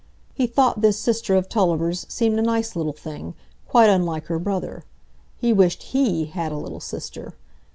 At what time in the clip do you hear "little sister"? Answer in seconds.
6.57-7.35